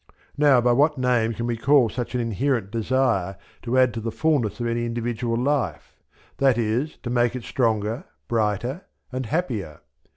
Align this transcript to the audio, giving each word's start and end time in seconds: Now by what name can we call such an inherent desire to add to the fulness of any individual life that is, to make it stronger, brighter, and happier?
Now 0.39 0.59
by 0.61 0.71
what 0.71 0.97
name 0.97 1.31
can 1.35 1.45
we 1.45 1.55
call 1.55 1.87
such 1.87 2.15
an 2.15 2.21
inherent 2.21 2.71
desire 2.71 3.37
to 3.61 3.77
add 3.77 3.93
to 3.93 3.99
the 4.01 4.11
fulness 4.11 4.59
of 4.59 4.65
any 4.65 4.83
individual 4.83 5.37
life 5.37 5.95
that 6.37 6.57
is, 6.57 6.97
to 7.03 7.11
make 7.11 7.35
it 7.35 7.43
stronger, 7.43 8.05
brighter, 8.27 8.85
and 9.11 9.27
happier? 9.27 9.81